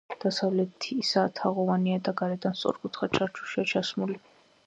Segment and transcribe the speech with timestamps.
[0.21, 4.19] დასავლეთისა თაღოვანია და გარედან სწორკუთხა ჩარჩოშია ჩასმული.